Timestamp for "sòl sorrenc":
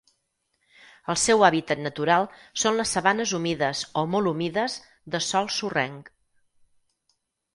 5.29-6.09